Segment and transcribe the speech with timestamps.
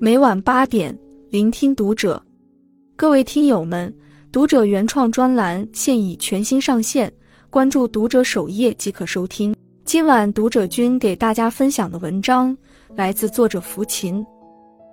[0.00, 0.96] 每晚八点，
[1.28, 2.22] 聆听读者。
[2.94, 3.92] 各位听友们，
[4.30, 7.12] 读者原创专栏现已全新上线，
[7.50, 9.52] 关注读者首页即可收听。
[9.84, 12.56] 今晚读者君给大家分享的文章
[12.94, 14.24] 来自作者福琴。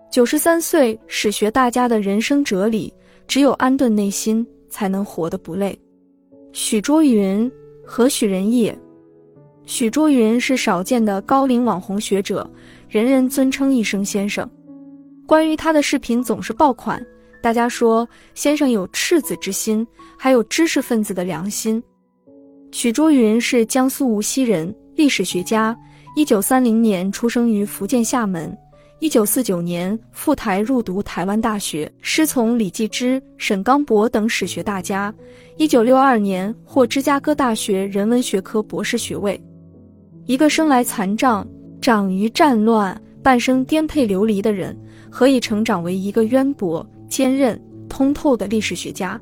[0.09, 2.91] 九十三岁史学大家的人生哲理，
[3.27, 5.79] 只有安顿内心，才能活得不累。
[6.51, 7.51] 许倬云，
[7.85, 8.75] 何许人也？
[9.67, 12.49] 许倬云是少见的高龄网红学者，
[12.89, 14.49] 人人尊称一声先生。
[15.27, 17.03] 关于他的视频总是爆款，
[17.41, 19.85] 大家说先生有赤子之心，
[20.17, 21.81] 还有知识分子的良心。
[22.71, 25.75] 许倬云是江苏无锡人，历史学家。
[26.15, 28.55] 一九三零年出生于福建厦门，
[28.99, 35.13] 一九四九年赴台入读台湾大学，师从李继之、沈刚伯等史学大家。
[35.57, 39.41] 一九六二年获芝加哥大学人文学科博士学位。
[40.25, 41.45] 一个生来残障、
[41.81, 44.77] 长于战乱、半生颠沛流离的人。
[45.09, 49.19] 何以成长为一个渊博、坚韧、通透的历史学家？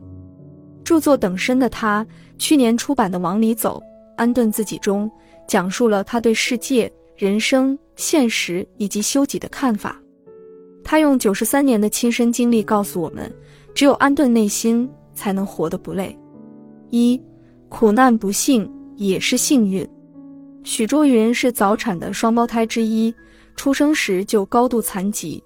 [0.84, 2.06] 著作等身的他，
[2.38, 3.82] 去年出版的《往里走，
[4.18, 5.10] 安顿自己》中，
[5.48, 9.98] 讲述了他对世界、人生、现实以及修己的看法。
[10.84, 13.32] 他用九十三年的亲身经历告诉我们：
[13.74, 16.14] 只有安顿内心，才能活得不累。
[16.90, 17.22] 一，
[17.70, 19.88] 苦难不幸也是幸运。
[20.64, 23.14] 许倬云是早产的双胞胎之一，
[23.56, 25.44] 出生时就高度残疾。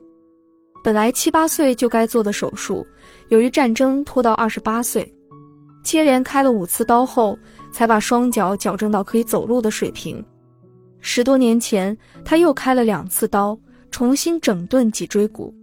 [0.84, 2.86] 本来七八岁就该做的手术，
[3.30, 5.14] 由于战争拖到二十八岁，
[5.84, 7.38] 接连开了五次刀后，
[7.72, 10.24] 才把双脚矫正到可以走路的水平。
[11.00, 13.58] 十多年前，他又开了两次刀，
[13.92, 15.54] 重新整顿脊椎骨。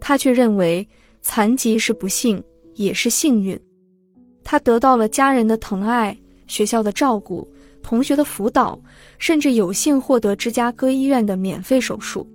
[0.00, 0.86] 他却认为
[1.20, 2.42] 残疾是不幸，
[2.74, 3.58] 也是幸运。
[4.42, 7.46] 他得到了家人的疼爱、学校的照顾、
[7.88, 8.78] 同学的辅导，
[9.18, 12.28] 甚至有幸获得芝加哥医院的免费手术。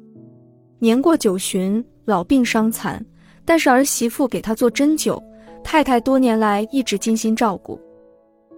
[0.80, 1.86] 年过九旬。
[2.06, 3.02] 老病伤残，
[3.46, 5.22] 但是儿媳妇给他做针灸，
[5.64, 7.80] 太太多年来一直精心照顾。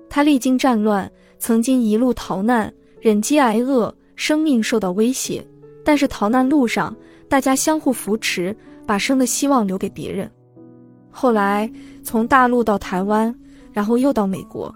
[0.10, 5.46] 他历经战乱，曾经一路逃难，忍饥挨饿，生命受到威胁，
[5.84, 6.96] 但是逃难路上
[7.30, 8.56] 大家相互扶持，
[8.88, 10.28] 把生的希望留给别人。
[11.12, 11.72] 后来
[12.04, 13.32] 从大陆到台湾，
[13.72, 14.74] 然后又到美国，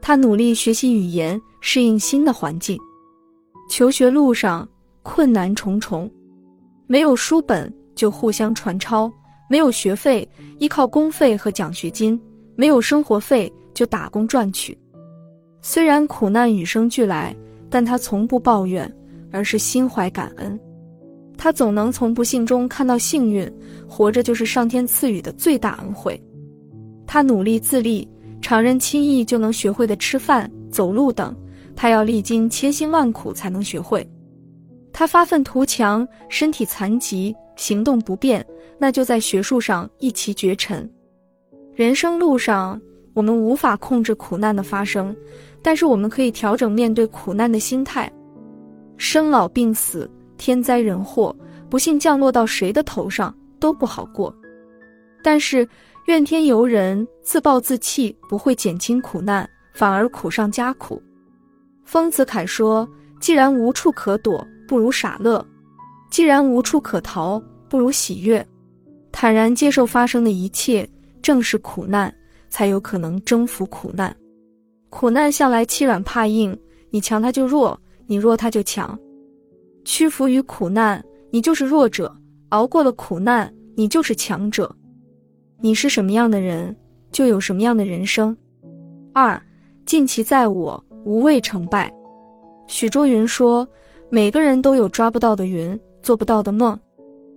[0.00, 2.78] 他努力学习语言，适应新的环境。
[3.68, 4.68] 求学路上
[5.02, 6.10] 困难重重，
[6.86, 7.72] 没有书本。
[7.98, 9.12] 就互相传抄，
[9.50, 10.26] 没有学费，
[10.60, 12.16] 依靠公费和奖学金；
[12.54, 14.78] 没有生活费，就打工赚取。
[15.62, 17.34] 虽然苦难与生俱来，
[17.68, 18.88] 但他从不抱怨，
[19.32, 20.56] 而是心怀感恩。
[21.36, 23.52] 他总能从不幸中看到幸运，
[23.88, 26.22] 活着就是上天赐予的最大恩惠。
[27.04, 28.08] 他努力自立，
[28.40, 31.36] 常人轻易就能学会的吃饭、走路等，
[31.80, 34.04] 他要历经千辛万苦才能学会。
[34.92, 37.32] 他发愤图强，身体残疾。
[37.54, 38.44] 行动不便，
[38.78, 40.88] 那就在学术上一骑绝尘。
[41.74, 42.80] 人生路上，
[43.14, 45.16] 我们无法控制苦难的发生，
[45.62, 48.10] 但是我们可以调整面对苦难的心态。
[48.96, 51.34] 生老病死、天灾人祸，
[51.68, 54.34] 不幸降落到谁的头上都不好过。
[55.22, 55.68] 但是
[56.06, 61.00] 怨天尤人、自暴自弃不会减轻苦难，反而苦上加苦。
[61.88, 62.86] 丰子恺说
[63.18, 65.42] ：“既然无处可躲，不如傻乐。”
[66.12, 68.46] 既然无处可逃，不如喜悦，
[69.10, 70.86] 坦然接受发生的一切，
[71.22, 72.14] 正是苦难，
[72.50, 74.14] 才有可能征服苦难。
[74.90, 76.54] 苦难向来欺软怕硬，
[76.90, 78.98] 你强他就弱，你弱他就强。
[79.86, 82.06] 屈服于苦难，你就是弱者；
[82.50, 84.70] 熬过了苦难，你就是强者。
[85.58, 86.76] 你是什么样的人，
[87.10, 88.36] 就有什么样的人生。
[89.14, 89.40] 二，
[89.86, 91.90] 尽其在我，无畏成败。
[92.66, 93.66] 许倬云说
[94.10, 96.78] ：“每个人都有抓不到的云。”做不到的梦，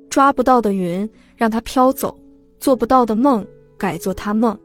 [0.09, 2.13] 抓不到的云，让它飘走；
[2.59, 3.45] 做不到的梦，
[3.77, 4.57] 改做他梦。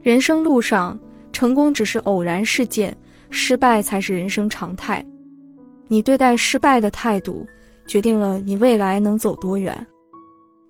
[0.00, 0.98] 人生路上，
[1.32, 2.96] 成功只是偶然事件，
[3.28, 5.04] 失败才是人生常态。
[5.88, 7.46] 你对待失败的态度，
[7.86, 9.86] 决定了你未来能走多远。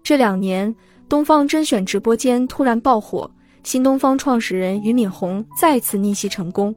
[0.03, 0.75] 这两年，
[1.09, 3.31] 东方甄选直播间突然爆火，
[3.63, 6.75] 新东方创始人俞敏洪再次逆袭成功。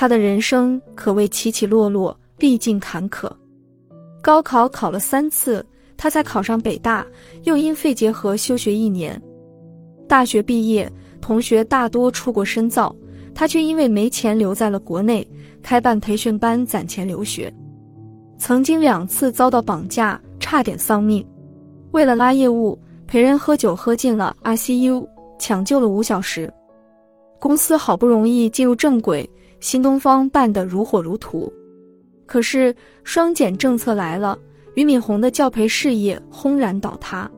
[0.00, 3.30] 他的人生可谓起起落落，历尽坎坷。
[4.22, 5.62] 高考考了三次，
[5.94, 7.06] 他才考上北大，
[7.42, 9.20] 又因肺结核休学一年。
[10.08, 12.96] 大学毕业，同学大多出国深造，
[13.34, 15.28] 他却因为没钱留在了国内，
[15.62, 17.52] 开办培训班攒钱留学。
[18.38, 21.22] 曾经两次遭到绑架，差点丧命。
[21.90, 25.06] 为了拉业务，陪人喝酒喝进了 ICU，
[25.38, 26.50] 抢救了五小时。
[27.38, 29.28] 公司好不容易进入正轨，
[29.60, 31.52] 新东方办得如火如荼。
[32.26, 32.74] 可是
[33.04, 34.38] 双减政策来了，
[34.74, 37.30] 俞敏洪的教培事业轰然倒塌。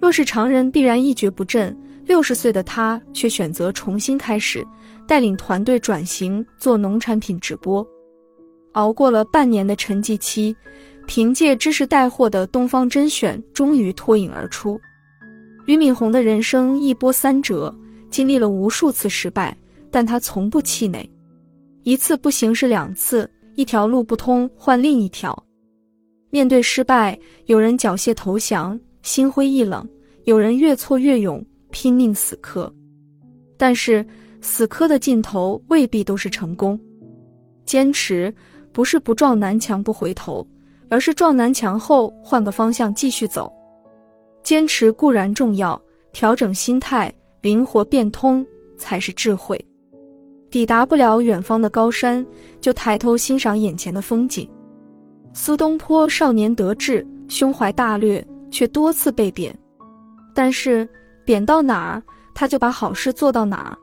[0.00, 1.74] 若是常人，必然一蹶不振。
[2.06, 4.62] 六十岁的他却选择重新开始，
[5.08, 7.86] 带领团队转型做农产品直播。
[8.72, 10.54] 熬过了半年的沉寂期，
[11.06, 14.78] 凭借知识带货的东方甄选终于脱颖而出。
[15.64, 17.74] 俞敏洪的人生一波三折，
[18.10, 19.56] 经历了无数次失败，
[19.90, 21.10] 但他从不气馁。
[21.84, 25.36] 一次不行是两次，一条路不通换另一条。
[26.30, 29.86] 面对失败，有人缴械投降，心灰意冷；
[30.24, 32.72] 有人越挫越勇，拼命死磕。
[33.58, 34.04] 但是
[34.40, 36.80] 死磕的尽头未必都是成功。
[37.66, 38.34] 坚持
[38.72, 40.46] 不是不撞南墙不回头，
[40.88, 43.52] 而是撞南墙后换个方向继续走。
[44.42, 45.80] 坚持固然重要，
[46.14, 48.44] 调整心态，灵活变通
[48.78, 49.62] 才是智慧。
[50.54, 52.24] 抵达不了远方的高山，
[52.60, 54.48] 就抬头欣赏眼前的风景。
[55.32, 59.52] 苏东坡少年得志，胸怀大略，却多次被贬。
[60.32, 60.88] 但是
[61.24, 62.00] 贬到哪儿，
[62.36, 63.76] 他就把好事做到哪儿。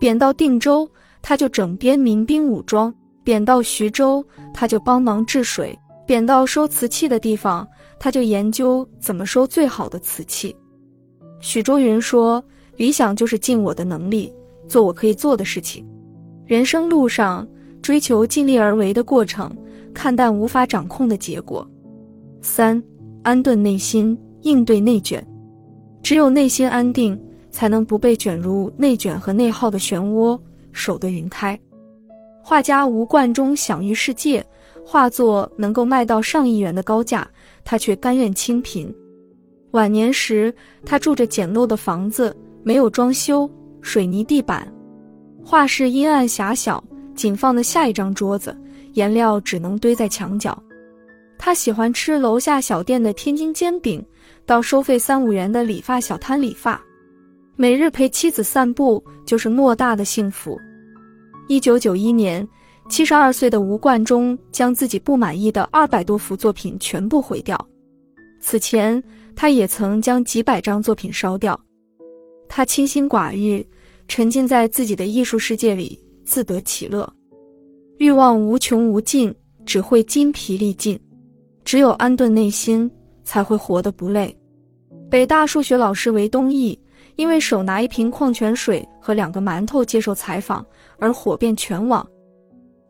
[0.00, 0.88] 贬到定州，
[1.20, 2.90] 他就整编民兵武装；
[3.22, 4.24] 贬到徐州，
[4.54, 5.68] 他就帮忙治水；
[6.06, 7.68] 贬到收瓷器的地方。
[7.98, 10.56] 他就研究怎么收最好的瓷器。
[11.40, 12.42] 许倬云说
[12.78, 14.32] ：“理想就是尽我的能力
[14.70, 15.84] 做我可以做的事情。
[16.46, 17.46] 人生路上
[17.82, 19.50] 追求尽力而为的过程，
[19.92, 21.68] 看淡无法掌控的结果。”
[22.40, 22.80] 三，
[23.24, 25.26] 安顿内心，应对内卷。
[26.02, 27.20] 只有内心安定，
[27.50, 30.38] 才能不被卷入内卷和内耗的漩涡，
[30.70, 31.58] 守得云开。
[32.42, 34.44] 画家吴冠中享誉世界，
[34.86, 37.28] 画作能够卖到上亿元的高价。
[37.64, 38.92] 他却甘愿清贫。
[39.72, 40.52] 晚年时，
[40.84, 43.48] 他住着简陋的房子，没有装修，
[43.82, 44.66] 水泥地板，
[45.44, 46.82] 画室阴暗狭小，
[47.14, 48.56] 仅放得下一张桌子，
[48.94, 50.60] 颜料只能堆在墙角。
[51.38, 54.04] 他喜欢吃楼下小店的天津煎饼，
[54.44, 56.80] 到收费三五元的理发小摊理发，
[57.56, 60.58] 每日陪妻子散步就是莫大的幸福。
[61.48, 62.46] 一九九一年。
[62.88, 67.56] 七十二岁的吴冠中将自己不满意的二百多幅作品全部毁掉。
[68.40, 69.00] 此前，
[69.36, 71.60] 他也曾将几百张作品烧掉。
[72.52, 73.64] 他清心寡欲，
[74.08, 77.08] 沉浸在自己的艺术世界里，自得其乐。
[77.98, 79.32] 欲望无穷无尽，
[79.64, 80.98] 只会精疲力尽。
[81.64, 82.90] 只有安顿内心，
[83.22, 84.36] 才会活得不累。
[85.08, 86.76] 北大数学老师韦东奕
[87.14, 90.66] 因为手拿一瓶矿泉水和两个馒头接受采访
[90.98, 92.04] 而火遍全网。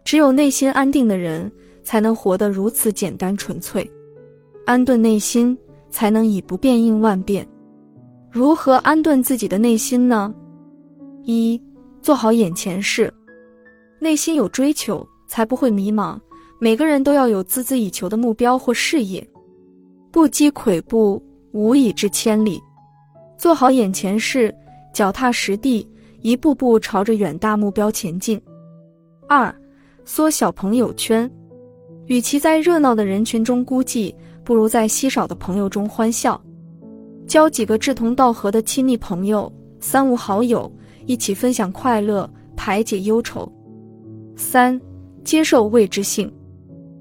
[0.05, 1.53] 只有内心安定的人，
[1.83, 3.89] 才能活得如此简单纯粹。
[4.65, 5.57] 安顿内心，
[5.91, 7.47] 才能以不变应万变。
[8.33, 10.33] 如何安顿自己的内心呢？
[11.25, 11.61] 一，
[12.01, 13.13] 做好眼前事。
[13.99, 16.17] 内心有追求，才不会迷茫。
[16.61, 19.27] 每个人都要有孜孜以求的目标或事业。
[20.13, 21.21] 不积跬步，
[21.53, 22.63] 无以至千里。
[23.37, 24.55] 做好眼前事，
[24.93, 25.89] 脚踏实地，
[26.21, 28.41] 一步步朝着远大目标前进。
[29.29, 29.55] 二。
[30.03, 31.31] 缩小朋友圈，
[32.07, 34.13] 与其在热闹的人群中孤寂，
[34.43, 36.41] 不如在稀少的朋友中欢笑。
[37.31, 40.69] 交几个志同道合的亲密朋友，三五好友，
[41.07, 43.49] 一起分享快乐，排解忧愁。
[44.35, 44.79] 三，
[45.23, 46.29] 接受未知性。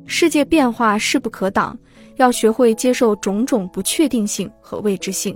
[0.06, 1.76] 世界变化势不可挡，
[2.18, 5.36] 要学会接受种种不确定性和未知性，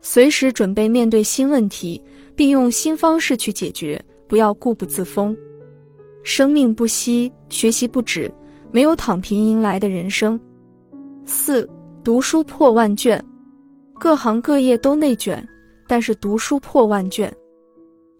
[0.00, 2.00] 随时准备面对新问题，
[2.36, 5.36] 并用新方式去解决，不要固步自封。
[6.22, 8.32] 生命不息，学习不止，
[8.70, 10.38] 没有躺平迎来的人生。
[11.24, 11.68] 四，
[12.04, 13.20] 读书破万卷，
[13.98, 15.46] 各行各业都内卷，
[15.86, 17.34] 但是读书破万卷。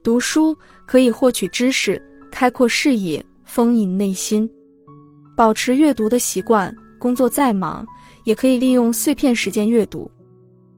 [0.02, 0.56] 读书
[0.86, 4.48] 可以获取知识，开阔视野，丰盈内心。
[5.36, 7.86] 保持阅读的习惯，工作再忙，
[8.24, 10.10] 也可以利用碎片时间阅读。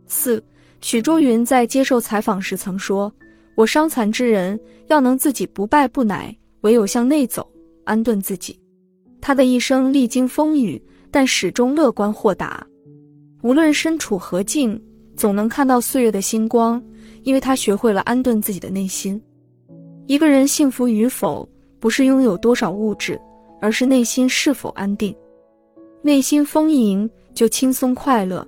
[0.06, 0.42] 四，
[0.80, 3.12] 许倬云在接受采访时曾说
[3.54, 7.48] ：“我伤残之人，要能自己不败不馁。”唯有向内走，
[7.84, 8.58] 安顿自己。
[9.20, 12.66] 他的一生历经风雨，但始终乐观豁达。
[13.42, 14.80] 无论身处何境，
[15.18, 16.80] 总能看到岁月的星光，
[17.24, 19.20] 因为他学会了安顿自己的内心。
[20.06, 21.46] 一个人幸福与否，
[21.80, 23.20] 不是拥有多少物质，
[23.60, 25.12] 而是内心是否安定。
[26.02, 28.46] 内心丰盈，就轻松快乐；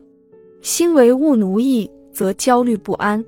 [0.62, 3.23] 心为物奴役，则焦虑不安。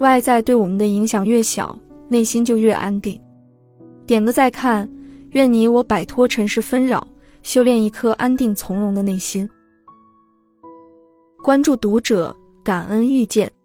[0.00, 3.18] 外在对我们的影响越小，内心就越安定。
[4.04, 4.90] 点个再看，
[5.30, 7.06] 愿你我摆脱尘世纷扰，
[7.44, 9.48] 修炼一颗安定从容的内心。
[11.40, 12.36] 关注读者，
[12.68, 13.57] 感恩遇见。